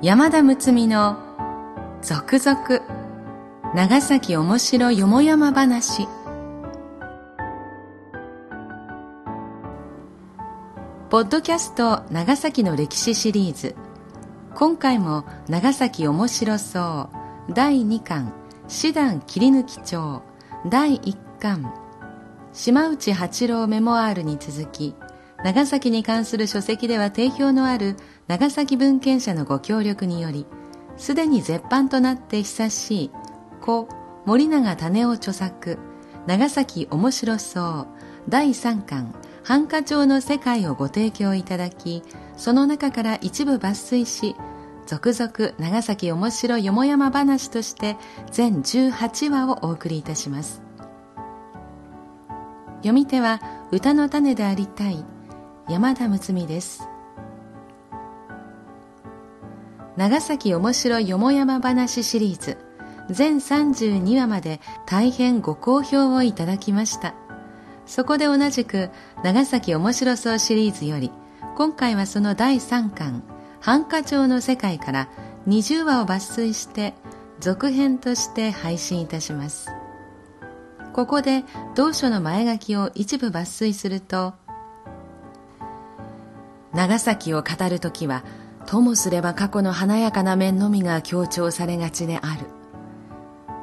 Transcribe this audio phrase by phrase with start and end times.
[0.00, 1.18] 山田睦美の
[2.02, 2.80] 続々
[3.74, 6.06] 長崎おもしろよもやま話。
[11.10, 13.74] ポッドキャスト長崎の歴史シリーズ。
[14.54, 17.10] 今回も長崎おもしろそ
[17.48, 18.32] う第2巻
[18.68, 20.22] 師団切り抜き帳
[20.68, 21.74] 第1巻。
[22.52, 24.94] 島内八郎メモアールに続き
[25.44, 30.46] 長崎に関する書籍では定評のある長崎文献者のご協力により
[30.96, 33.10] すでに絶版となって久しい
[33.60, 33.88] 故
[34.26, 35.78] 森永種夫著作
[36.26, 37.86] 長崎面白そう
[38.28, 39.14] 第3巻
[39.44, 42.02] 繁華町の世界をご提供いただき
[42.36, 44.34] その中から一部抜粋し
[44.86, 47.96] 続々長崎面白よもやま話として
[48.32, 50.62] 全18話をお送りいたします。
[52.78, 55.04] 読み手は歌の種でありたい
[55.68, 56.88] 山田睦美です。
[59.98, 62.56] 長崎面白よもやま話シリーズ。
[63.10, 67.14] 全32話まで大変ご好評をいただきました。
[67.84, 68.88] そこで同じく
[69.22, 71.10] 長崎面白そうシリーズより
[71.56, 73.22] 今回はその第3巻
[73.60, 75.08] 繁華町の世界から
[75.46, 76.94] 20話を抜粋して
[77.40, 79.70] 続編として配信いたします。
[80.94, 84.34] ここで同書の前書きを一部抜粋すると
[86.78, 88.22] 長崎を語るときは
[88.64, 92.46] ともすれば過去の華やかな面のみが強調されがちである。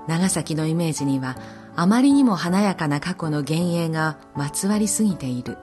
[0.05, 1.37] 長崎のイメージには
[1.77, 5.57] あまりにも華やかな過去の幻影がまつわりすぎている。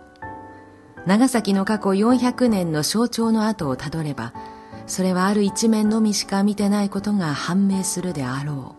[1.05, 4.33] 長崎の過去400年の象徴の跡をたどれば
[4.87, 8.77] それはある一面のみしか見てないことが判明するであろ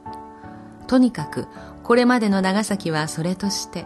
[0.84, 0.88] う。
[0.88, 1.46] とにかく
[1.84, 3.86] これまでの長崎はそれとして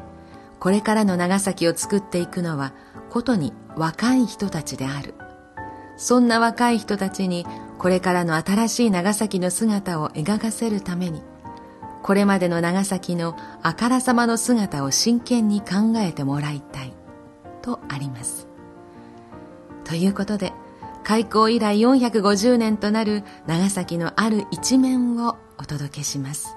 [0.60, 2.74] これからの長崎を作っていくのは
[3.10, 5.14] ことに若い人たちである。
[5.98, 7.46] そんな若い人たちに
[7.80, 11.24] これからの新しい長崎の姿を描かせるために
[12.04, 16.94] これまでの長崎のあからさまの姿を真剣に考えてもらいたい
[17.62, 18.48] とあります。
[19.84, 20.54] ということで
[21.04, 26.57] 開港以来450年となる長崎のある一面をお届けします。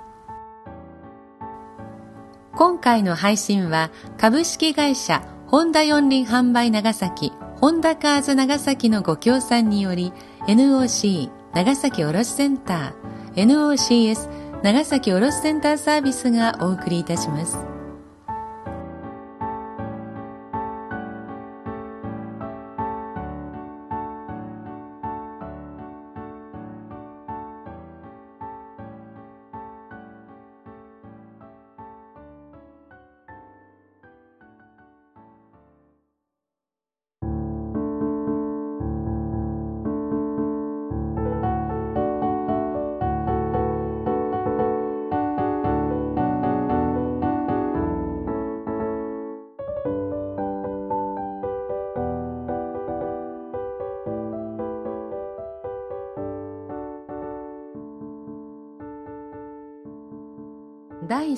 [2.54, 10.12] 今回の配信は株式会社ホンダ四輪販売長崎、ホンダカーズ長崎のご協賛により、
[10.46, 17.79] NOC 長崎卸センター、NOCS 長崎卸センターサービスがお送りいたします。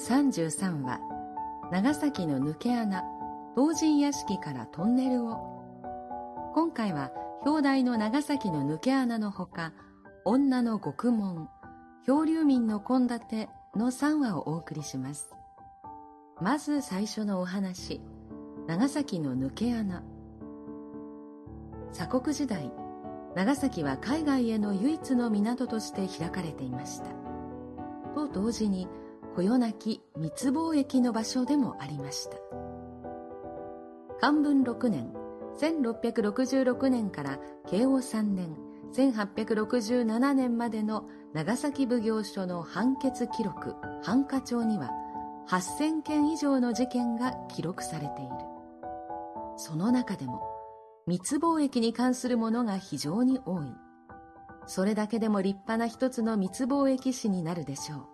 [0.03, 0.99] 33話
[1.71, 3.05] 長崎の抜け穴
[3.55, 5.39] 同人屋敷からトンネルを。
[6.55, 9.73] 今回は表題の長崎の抜け穴のほか
[10.25, 11.49] 女の獄門
[12.05, 13.47] 漂流民の献立
[13.77, 15.31] の3話をお送りします。
[16.41, 18.01] まず最初のお話
[18.67, 20.03] 長崎の抜け穴。
[21.93, 22.73] 鎖国時代
[23.37, 27.07] 長崎は海外への唯一の港として開かれていました。
[28.17, 28.89] と同時に
[29.35, 32.37] こよなき密貿易の場所でもありました。
[34.21, 35.13] 漢文6年
[35.59, 38.57] 1666年から慶応3年
[38.95, 44.91] 1867年までの長崎奉行所の判決記録繁華帳には
[45.49, 48.31] 8000件以上の事件が記録されている。
[49.57, 50.43] その中でも
[51.07, 53.75] 密貿易に関するものが非常に多い。
[54.67, 58.12] それだけでも立派な一つの密貿易史になるでしょう。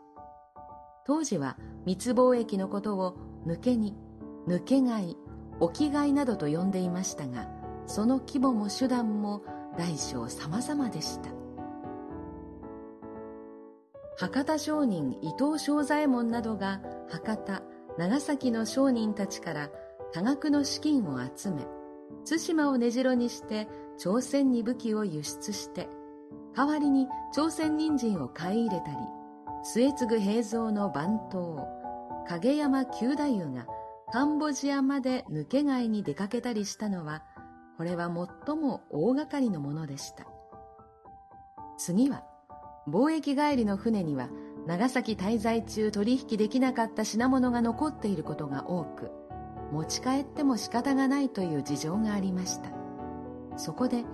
[1.08, 1.56] 当時は
[1.86, 3.16] 密貿易のことを
[3.46, 3.96] 抜け荷
[4.46, 5.16] 抜け買い
[5.58, 7.48] 置き買いなどと呼んでいましたが
[7.86, 9.42] その規模も手段も
[9.78, 11.30] 大小様々でした。
[14.18, 17.62] 博多商人伊藤正左衛門などが博多
[17.96, 19.70] 長崎の商人たちから
[20.12, 21.66] 多額の資金を集め
[22.28, 25.88] 対馬を根城にして朝鮮に武器を輸出して
[26.54, 28.96] 代わりに朝鮮人参を買い入れたり
[29.62, 31.66] 末継平蔵の番頭
[32.28, 33.66] 影山九太夫が
[34.12, 37.22] カンボジアまで抜け買いに出かけたりしたのは
[37.76, 38.06] これは
[38.46, 40.26] 最も大掛かりのものでした
[41.78, 42.24] 次は、
[42.88, 44.28] 貿易帰りの船には
[44.66, 49.10] 長崎滞在中取引できなかった品物が残っていることが多く、
[49.72, 52.70] 持ち帰っても仕方がないという事情がありました。
[53.56, 54.04] そこで、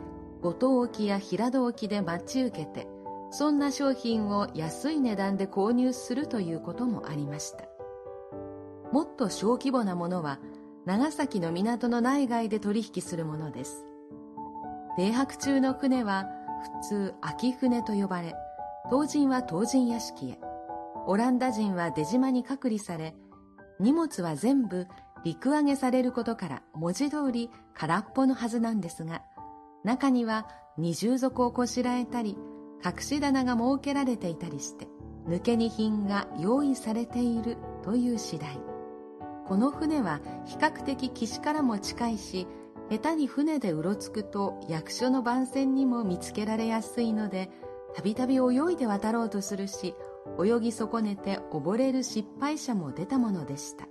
[0.43, 2.87] 五島沖や平戸沖で待ち受けて、
[3.37, 7.65] そんな商品を安い値段で購入するということもありました。
[8.93, 10.39] もっと小規模なものは、
[10.85, 13.85] 長崎の港の内外で取引するものです。
[14.97, 16.27] 停泊中の船は
[16.81, 18.37] 普通秋船と呼ばれ、
[18.89, 20.39] 当人は当人屋敷へ、
[21.09, 23.17] オランダ人は出島に隔離され、
[23.81, 24.87] 荷物は全部
[25.25, 29.23] 陸揚げされることから文字通り空っぽのはずなんですが、
[29.83, 30.47] 中には
[30.79, 32.39] 二重底をこしらえたり、
[32.85, 34.89] 隠し棚が設けられていたりして、
[35.29, 38.59] 抜け荷品が用意されているという次第。
[39.47, 42.47] この船は比較的岸からも近いし、
[42.91, 47.51] 下手に船でうろつくと役所の番船にも見つけられやすいので、
[47.95, 49.95] たびたび泳いで渡ろうとするし、
[50.43, 53.87] 泳ぎ損ねて溺れる失敗者も出たものでした。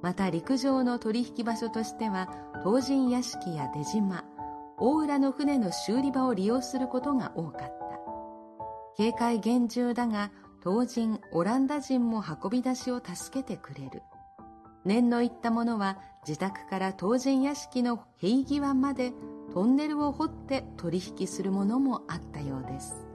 [0.00, 2.28] また陸上の取引場所としては、
[2.64, 4.24] 東人屋敷や出島、
[4.78, 7.81] 大浦の船の修理場を利用することが多かった。
[8.96, 10.30] 警戒厳重だが、
[10.62, 14.02] 当人、オランダ人も運び出しを助けてくれる。
[14.84, 19.12] 念のいったものは自宅から東人屋敷の塀際まで
[19.52, 23.06] トンネルを掘って取引するものもあったようです。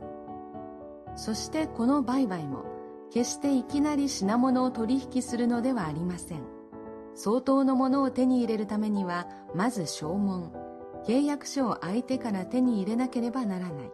[1.15, 2.65] そしてこの売買も
[3.11, 6.43] 決していきなり品物を取引するのではありません。
[7.15, 10.51] 相当のものを手に入れるためには、まず証文、
[11.07, 13.91] 契約書を相手から手に入れなければならない。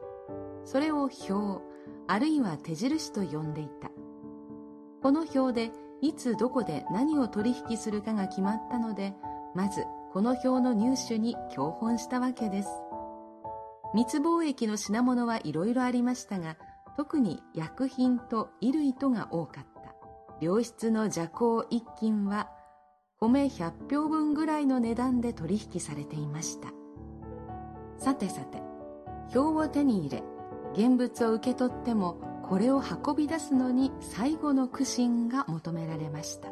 [0.66, 1.62] それを表、
[2.08, 3.90] あるいは手印と呼んでいた。
[5.02, 5.72] この表で
[6.02, 9.14] いつどこで何を取引するかが決まったので、
[9.56, 12.70] まずこの表の入手に教本したわけです。
[13.94, 16.58] 密貿易の品物はいろいろありましたが、
[16.98, 19.96] 特に薬品と衣類とが多かった。
[20.42, 22.50] 良質の邪行一斤は、
[23.20, 26.70] 米100票分ぐらいの値段で取引されていました。
[27.98, 28.62] さてさて、
[29.34, 30.24] 表を手に入れ、
[30.74, 36.50] 現物を受け取っても、これを運び出すのに最後の苦心が求められました。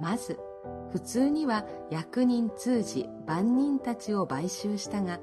[0.00, 0.38] まず、
[0.92, 5.20] 普通には役人通じ万人たちを買収したが、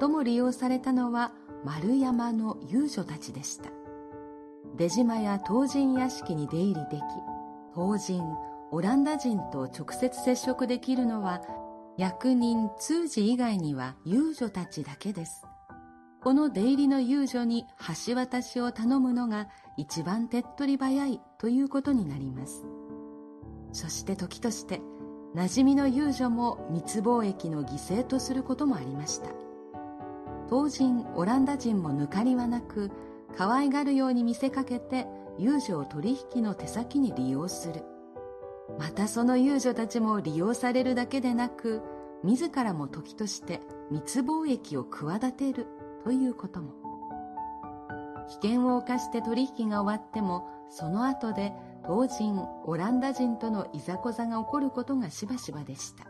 [0.00, 1.32] 最も利用されたのは
[1.64, 3.70] 丸山の遊女たちでした。
[4.76, 7.02] 出島や東人屋敷に出入りでき、
[7.74, 8.22] 東人、
[8.70, 11.40] オランダ人と直接接触できるのは、
[11.96, 15.45] 役人通じ以外には遊女たちだけです。
[16.26, 17.66] この出入りの遊女に
[18.06, 19.46] 橋渡しを頼むのが
[19.76, 22.66] 一番手っ取り早いということになります。
[23.70, 24.80] そして時として
[25.36, 29.28] 馴染みの遊女も密貿易の犠牲とすることもありました。
[30.48, 32.90] 当人オランダ人も抜かりはなく
[33.36, 35.06] 可愛がるように見せかけて
[35.38, 37.84] 遊女を取引の手先に利用する。
[38.80, 41.82] またその遊女たちも利用されるだけでなく
[42.24, 43.60] 自らも時として
[43.92, 45.68] 密貿易を企てる
[46.06, 46.72] ということも。
[48.40, 51.52] 危険を冒して取引が終わってもその後で
[51.84, 56.04] 当人オランダ人とのいざこざが起こることがしばしばでした。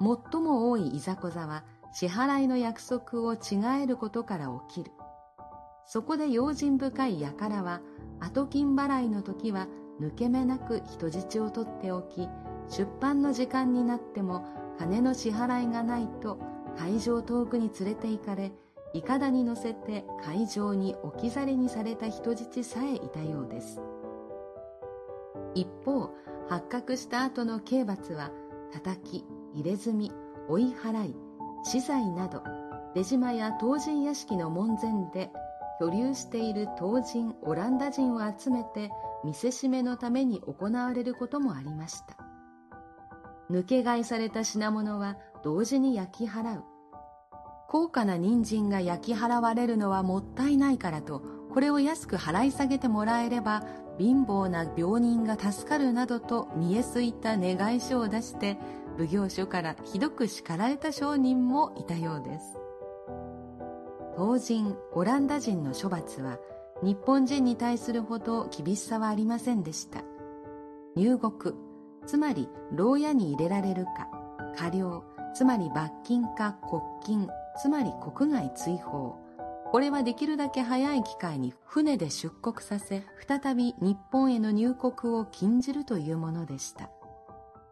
[0.00, 4.92] 最も多いいざこざは支払いの約束を違えることから起きる。
[5.86, 7.80] そこで用心深い輩は、
[8.20, 9.66] 後金払いの時は
[9.98, 12.28] 抜け目なく人質を取っておき、
[12.68, 14.44] 出版の時間になっても
[14.78, 16.38] 金の支払いがないと
[16.78, 18.52] 会場遠くに連れて行かれ、
[18.94, 23.80] いかだに乗せて会場に置き去りにされた人質さえいたようです。
[25.54, 26.10] 一方、
[26.48, 28.30] 発覚した後の刑罰は、
[28.72, 30.12] 叩き、入れ墨、
[30.48, 31.16] 追い払い、
[31.64, 32.42] 資材など
[32.94, 35.30] 出島や東人屋敷の門前で
[35.80, 38.90] 居留している東人オランダ人を集めて
[39.24, 42.16] 見せしめのために行われることもありました
[43.50, 46.64] 抜け買いされた品物は同時に焼き払う
[47.68, 53.62] 高価な人参が焼き払われるのはもったいないからとこれを安く払い下げてもらえれば
[53.98, 58.56] 貧乏な病人が助かるなどと見えすいた願い書を出して
[58.96, 62.58] 奉行所からひどく叱られた商人もいたようです。
[64.16, 66.38] 当人、オランダ人の処罰は
[66.82, 70.02] 日本人に対するほど厳しさはありませんでした。
[70.96, 71.54] 入国、
[72.06, 74.08] つまり牢屋に入れられるか、
[74.56, 75.04] 過料、
[75.34, 77.28] つまり罰金か国金、
[77.60, 79.16] つまり国外追放。
[79.70, 86.90] これはできるだけ早い機会に船で出国させ、再び日本への入国を禁じるというものでした。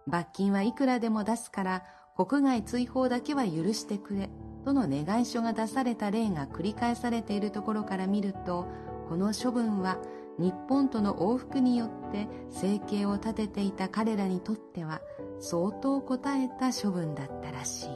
[0.06, 1.84] 罰金はいくらでも出すから
[2.16, 4.30] 国外追放だけは許してくれ
[4.64, 8.66] との願い書が出された例が繰り返されているところから見ると、
[9.08, 9.98] この処分は
[10.38, 15.00] 日本との往復によって生計を立てていた彼らにとっては
[15.40, 17.88] 相当応えた処分だったらしい。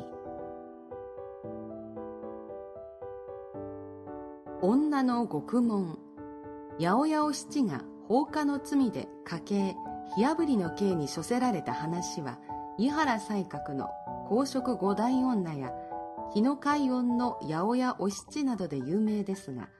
[4.63, 5.99] 女の獄門
[6.79, 9.77] 八百屋お七が放火の罪で家計
[10.15, 12.39] 火あぶりの刑に処せられた話は
[12.79, 13.89] 井原西閣の
[14.29, 15.73] 公職五代女や
[16.35, 19.71] 日野海音の八百屋お七などで有名ですが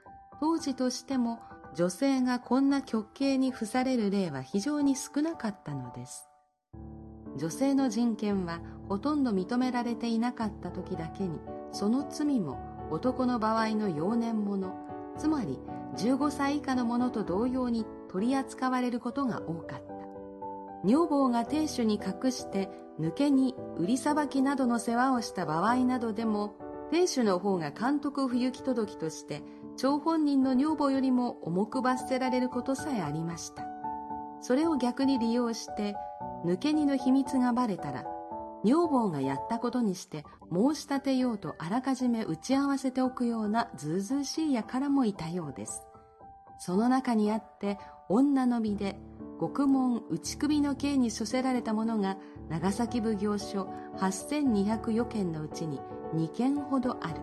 [0.41, 1.41] 当時としても
[1.75, 6.30] 女性がこんな極刑に付される例は非常に少なかったのです。
[7.37, 11.39] 女性の人権はほとんど認められていなかった時だけに、
[11.73, 12.59] その罪も
[12.91, 14.75] 男の場合の幼年者、
[15.17, 15.59] つまり
[15.97, 20.01] 15歳以下の者と同様に取り扱われることが多かった。
[20.85, 26.55] 女房が亭主に隠して抜けに売りさばきなどの世話をした場合などでも
[26.91, 29.43] 亭主の方が監督不行き届きとして
[29.77, 33.65] 張本人の女房よりも重く罰せられることさえありました。
[34.41, 35.95] それを逆に利用して、
[36.45, 38.05] 抜け荷の秘密がバレたら、
[38.65, 45.87] 女房がやったことにして申し立てようとあらかじめ打ち合わせておくようなずうずうしい輩もいたようです。
[46.59, 47.79] その中にあって
[48.11, 48.99] 女の身で
[49.39, 52.19] 獄門打ち首の刑に処せられた者が
[52.51, 55.81] 長崎奉行所8200余件のうちに
[56.15, 57.15] 2件ほどある。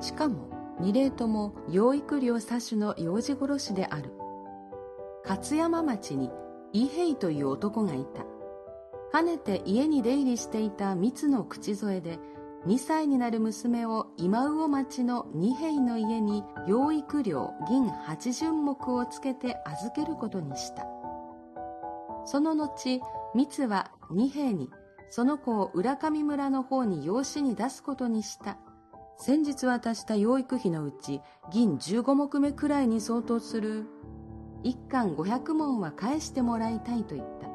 [0.00, 0.50] しかも
[0.80, 4.12] 二例とも養育料詐取の幼児殺しである。
[5.26, 6.30] 勝山町に
[6.74, 8.26] 伊平という男がいた。
[9.12, 12.18] かねて家に出入りしていた蜜の口添えで、
[12.66, 20.84] 2歳になる娘を今魚町の二平の家に養育料銀八十目をつけて預けることにした。
[22.26, 23.00] その後、
[23.34, 24.68] 蜜は二平に
[25.10, 28.58] その子を浦上村の方に養子に出すことにした
[29.16, 31.20] 先日渡した養育費のうち
[31.52, 33.86] 銀15目目くらいに相当する
[34.64, 37.48] 一貫500文は返してもらいたいと言った。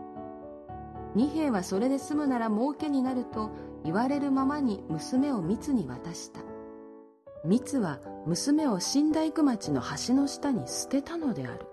[1.15, 3.49] 二兵はそれで済むなら儲けになると
[3.83, 6.39] 言われるままに娘を密に渡した。
[7.43, 11.65] 密は娘を新大工町の橋の下に捨てたのである。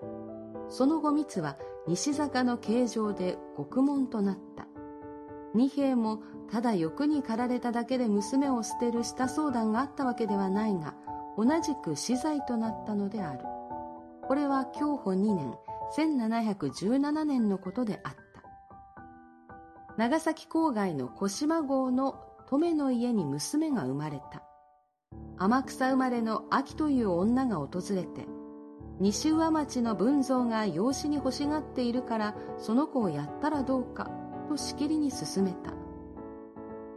[0.69, 1.55] その後密は
[1.87, 4.65] 西坂の形状で獄門となった。
[5.53, 6.19] 二兵も
[6.51, 10.95] ただ欲に駆られただけで娘を捨てるした相談があったわけではないが、
[11.37, 13.56] 同じく死罪となったのである。
[14.27, 15.53] これは享保2年、
[15.95, 18.19] 1717年のことであった。
[19.97, 22.19] 長崎郊外の小島郷の
[22.49, 24.43] 留の家に娘が生まれた。
[25.37, 28.27] 天草生まれの秋という女が訪れて、
[28.99, 34.09] 西上町の文蔵が養子に欲しがっているから、その子をやったらどうか、
[34.49, 35.71] としきりに進めた。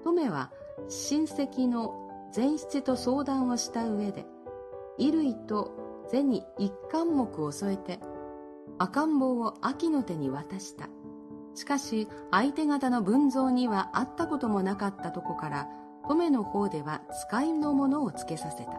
[0.05, 0.51] 留は
[0.89, 1.95] 親戚の
[2.35, 4.27] 前七と相談をした上で、
[4.99, 8.01] 衣類と銭一貫目を添えて、
[8.79, 10.89] 赤ん坊を秋の手に渡した。
[11.55, 15.69] しかし、相手方の文蔵には会ったこともなかったとこから、
[16.09, 18.73] 留の方では使いのものをつけさせた。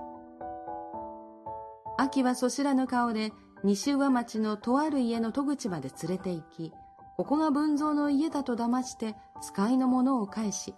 [1.98, 3.32] 秋はそしらぬ顔で、
[3.64, 6.74] 西上町のとある家の戸口まで連れて行き、
[7.18, 10.74] ここが文蔵の家だと騙して使いのものを返し、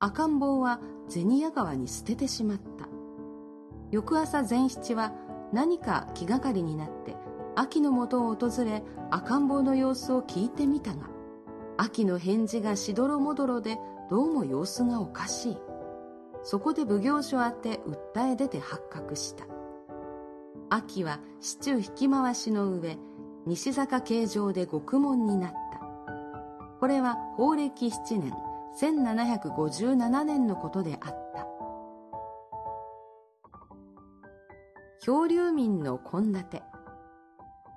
[0.00, 2.88] 赤ん坊は銭屋川に捨ててしまった。
[3.92, 5.12] 翌朝前七は
[5.54, 7.16] 何か気がかりになって
[7.54, 11.08] 秋の元を訪れ赤ん坊の様子を聞いてみたが、
[11.76, 13.78] 秋の返事がしどろもどろで
[14.10, 15.58] どうも様子がおかしい。
[16.42, 17.80] そこで奉行所宛て
[18.14, 19.44] 訴え出て発覚した。
[20.68, 22.98] 秋は市中引き回しの上、
[23.46, 25.56] 西坂形状で獄門になった。
[26.80, 28.32] これは法暦7年、
[28.80, 31.23] 1757年のことであった。
[35.04, 36.62] 漂流民の献立。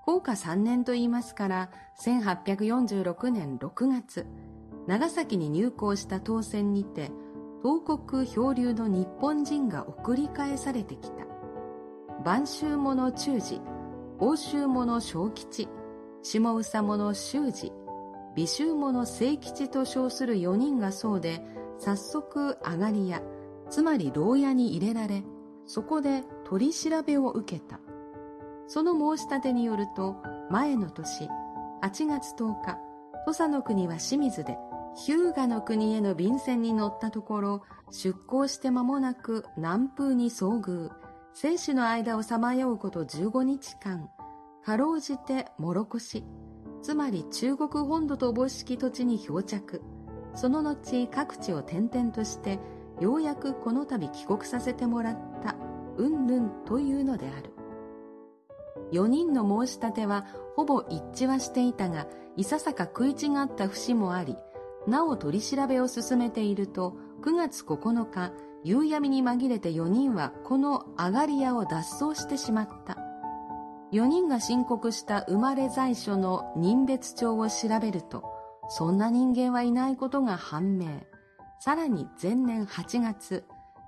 [0.06, 1.70] 高下3年と言いますから、
[2.00, 4.26] 1846年6月、
[4.88, 7.12] 長崎に入港した当選にて、
[7.62, 11.26] 東国漂流の日本人が送り返されてきた。
[12.24, 13.60] 晩秋者中治、
[14.20, 15.68] 欧州者小吉、
[16.24, 17.74] 下宇佐者修治、
[18.38, 21.42] 美州者聖吉と称する4人がそうで、
[21.78, 23.22] 早速上がり屋、
[23.70, 25.26] つまり牢屋に入れられ、
[25.66, 27.82] そこで取り調べを受けた。
[28.68, 30.16] その申し立てによると、
[30.50, 31.26] 前の年、
[31.82, 32.78] 8月10日、
[33.26, 34.58] 土佐の国は清水で、
[34.96, 40.90] 日向の国への便箋に乗ったところ、出港して間もなく南風に遭遇、
[41.34, 44.10] 生死の間をさまようこと15日間、
[44.64, 46.24] かろうじてもろこし、
[46.82, 49.82] つまり中国本土とおぼしき土地に漂着。
[50.34, 52.58] その後各地を転々として、
[53.02, 55.67] ようやくこの度帰国させてもらった
[55.98, 57.52] うんぬんというのである。
[58.92, 60.26] 4人の申し立ては
[60.56, 64.38] ほぼ一致はしていたがいささか食い違った節もあり
[64.88, 68.32] なお取り調べを進めていると9月9日
[68.64, 72.98] 夕闇に紛れて4人はこの上がり屋を脱走してしまった。
[73.94, 78.24] 4人が申告した生まれ在所の人別帳を調べると
[78.68, 80.88] そんな人間はいないことが判明。
[81.60, 83.46] さらに前年8月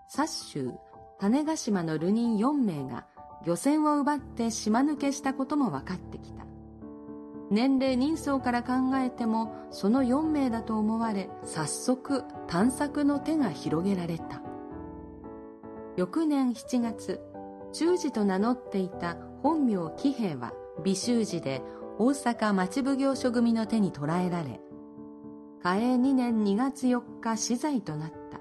[0.07, 0.71] 殺州
[1.19, 3.05] 種子島の流人4名が
[3.45, 6.45] 漁船を奪って島抜けしたことも分かってきた。
[7.51, 14.41] 年齢人相から考えてもその4名だと思われ早速探索の手が広げられた。
[15.97, 17.19] 翌年7月
[17.73, 21.61] 中治と名乗っていた本名喜平は美州寺で
[21.97, 24.61] 大阪町奉行所組の手に捕らえられ
[25.61, 28.39] 嘉永2年2月4日死罪となった。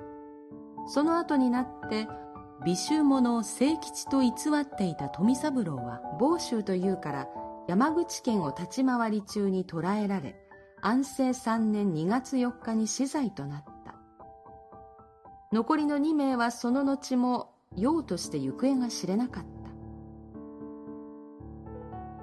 [0.87, 2.06] その後になって
[2.64, 7.28] 美州者を清吉と偽っていた富三郎は房州というから
[7.68, 10.34] 山口県を立ち回り中に捕らえられ
[10.80, 13.94] 安政3年2月4日に死罪となった。
[15.52, 19.48] 残りの2名はその後も用として行方が知れなかった。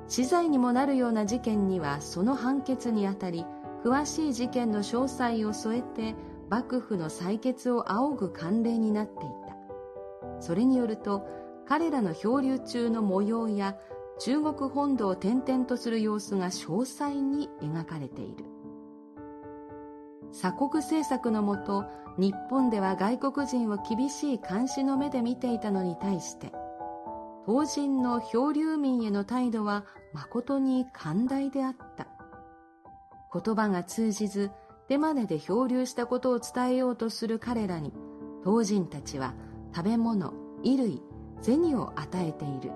[0.08, 3.46] 死罪にもなるような事件にはその判決にあたり
[3.84, 6.16] 詳しい事件の詳細を添えて
[6.50, 9.45] 幕府の採決を仰ぐ慣例になっていた。
[10.40, 11.26] それによると
[11.68, 13.78] 彼らの漂流中の模様や
[14.20, 18.46] 中国本土を転々とする様子が詳細に描かれている。
[20.32, 21.86] 鎖国政策のもと
[22.18, 26.52] 日本では外国人を厳しい監視の目で見ていたのに対して
[27.46, 32.08] 当人の漂流民への態度は誠に寛大であった。
[33.34, 34.52] 言葉が通じず
[34.88, 37.92] 手真似で漂流したことを伝えようとする彼らに
[38.44, 39.34] 当人たちは
[39.76, 40.34] 食べ物
[40.64, 41.02] 衣類
[41.42, 42.72] 銭を与えている。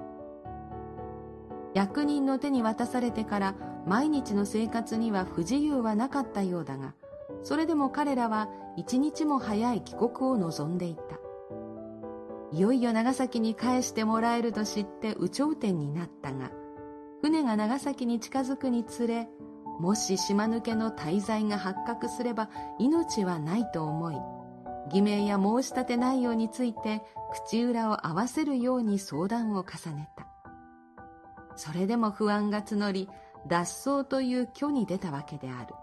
[1.73, 6.95] 役人の手に渡されてから毎日の生活には不自由はなかったようだが
[7.43, 11.19] それでも彼らは一日も早い帰国を望んでいた。
[12.51, 16.51] いよいよ長崎に返してもらえると知って有頂天になったが
[17.21, 19.27] 船が長崎に近づくにつれ
[19.79, 24.15] もし島抜けの滞在が発覚すれば命はないと思い
[24.91, 27.01] 偽名や申し立て内容について
[27.47, 30.27] 口裏を合わせるように相談を重ねた。
[31.55, 33.09] それでも不安が募り
[33.47, 35.73] 脱走という虚に出たわけである。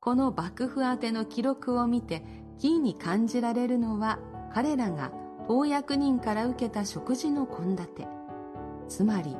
[0.00, 2.24] この幕府宛ての記録を見て
[2.58, 4.18] キーに感じられるのは
[4.52, 5.12] 彼らが
[5.46, 7.88] 当役人から受けた食事の献立。
[8.88, 9.36] つまり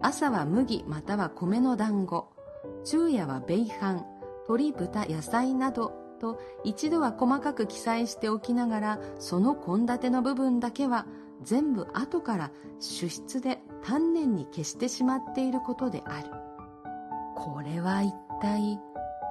[0.00, 2.32] 朝は麦または米の団子。
[2.84, 4.04] 昼夜は米飯。
[4.48, 11.06] 鶏豚野菜などと一度は細かく記載しておきながらその献立の部分だけは
[11.42, 16.28] 全部後から主筆で丹念に消してしまっていることである。
[17.34, 18.78] これは一体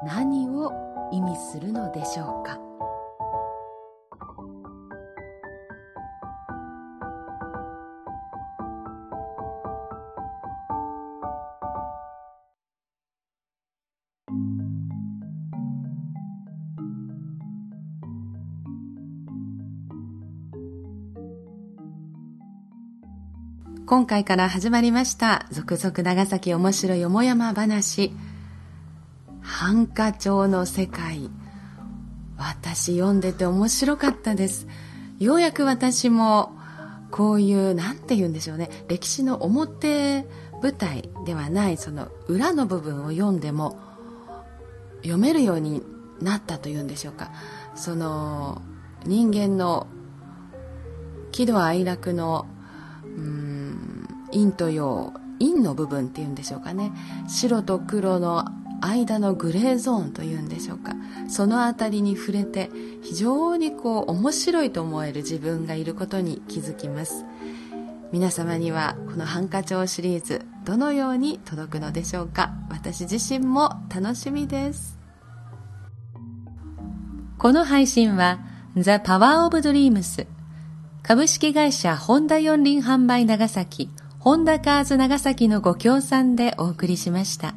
[0.04, 0.72] 何を
[1.12, 2.60] 意味するのでしょうか？
[23.90, 28.14] 今回から始まりました続々長崎面白いよもやま話。
[29.42, 31.32] ハンカチョウの世界。
[32.38, 34.68] 私読んでて面白かったです。
[35.18, 36.56] ようやく私も
[37.10, 38.70] こういう何て言うんでしょうね。
[38.88, 40.28] 歴史の表
[40.62, 43.80] 舞台ではないその裏の部分を読んでも
[44.98, 45.82] 読めるように
[46.22, 47.32] なったというんでしょうか。
[47.74, 48.62] その
[49.04, 49.88] 人間の
[51.32, 52.46] 喜怒哀楽の
[54.32, 56.92] 陰と陽陰の部分っていうんでしょうかね。
[57.28, 58.46] 白と黒の
[58.82, 60.96] 間のグレーゾーンというんでしょうか。
[61.28, 62.70] その辺りに触れて
[63.02, 67.26] 非常にこう面白いと思える自分がいることに気づきます。
[68.12, 72.52] 皆様にはこのハンカチョウシリーズどのように届くのでしょうか。
[72.70, 74.98] 私自身も楽しみです。
[77.38, 78.40] この配信は
[78.76, 80.28] The Power of Dreams
[81.04, 87.56] 株式会社ホンダ四輪販売長崎ホンダカーズ長崎のご協賛でお送りしました。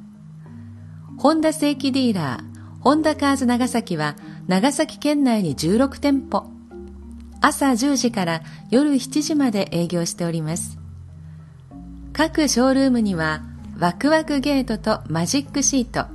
[1.19, 4.15] ホンダ正規ディーラー、ホンダカーズ長崎は
[4.47, 6.47] 長崎県内に16店舗。
[7.41, 10.79] 朝10時から夜7時まで営業しております。
[12.13, 13.43] 各ショールームには
[13.81, 16.07] ワクワクゲートとマジックシート、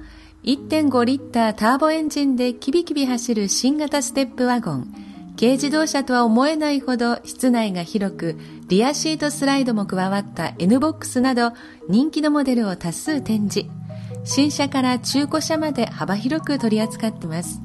[0.44, 4.94] 1.5リッターターボエンジンでキビキビ走る新型ステップワゴン、
[5.40, 8.38] 軽自動車とは思えないほど室内が広く、
[8.70, 11.54] リアシートスライドも加わった N ボックスなど
[11.88, 13.70] 人気のモデルを多数展示。
[14.24, 17.62] 新車から中古車まで幅広く取り扱ってます。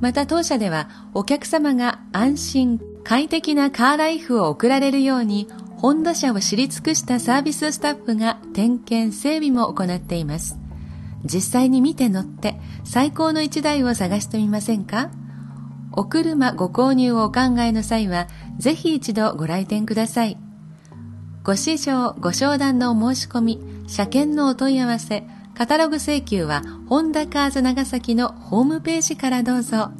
[0.00, 10.58] また当社ではお客様が安心、快適なカーライフを送られるように、ホンダ車を知り尽くしたサービススタッフが点検、整備も行っています。
[11.24, 15.10] 実際に見て乗って最高の一台を探してみませんか？
[15.98, 20.38] お車ご購入をお考えの際は、ぜひ一度ご来店ください。
[21.42, 25.24] ご試乗、ご商談のお申し込み、車検のお問い合わせ、
[25.56, 29.90] カタログ請求は、ホンダカーズ長崎のホームページからどうぞ。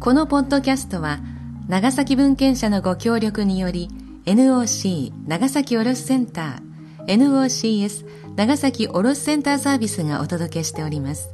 [0.00, 1.20] このポッドキャストは、
[1.68, 3.90] 長崎文献社のご協力により、
[4.26, 11.30] NOC 長崎卸センター、NOCS 長崎卸センターサービスがお届けしております。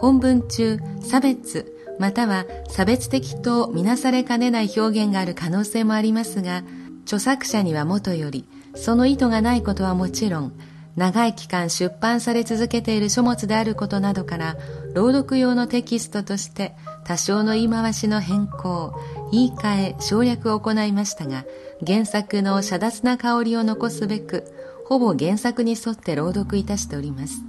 [0.00, 6.64] 本文中、差別、または差別的とみなされかねない表現がある可能性もありますが、
[7.04, 10.52] 著作者にはもとより、その意図がないことはもちろん、
[10.96, 14.56] 長い期間出版され続けている書物であることなどから、
[14.94, 18.94] 朗読用のテキストとして多少の言い回しの変更、
[19.32, 21.44] 言い換え、省略を行いましたが、
[21.86, 24.44] 原作の遮奪な香りを残すべく、
[24.86, 27.42] ほぼ原作に沿って朗読いたしております。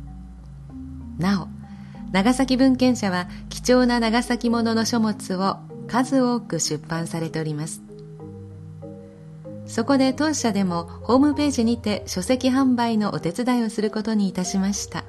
[1.19, 1.47] なお、
[2.11, 7.88] 長崎文献社は貴重な長崎ものの書物を数多く出版されております。
[9.69, 15.05] そこで当社でもホームページにて書籍販売のお手伝いをすることにいたしました。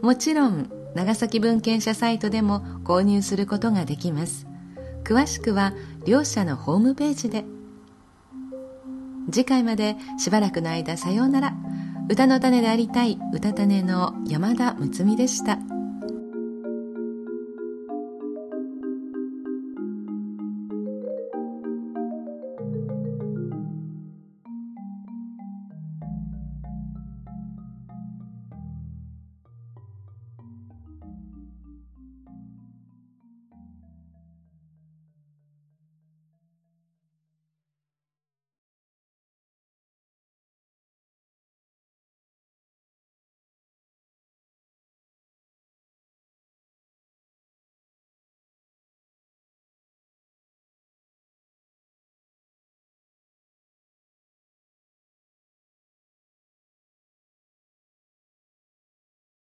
[0.00, 4.46] もちろん長崎文献社サイトでも購入することができます。
[5.04, 5.74] 詳しくは
[6.06, 7.44] 両社のホームページで。
[9.30, 11.54] 次回までしばらくの間さようなら。
[12.08, 15.58] 歌の種でありたい歌種の山田睦美でした。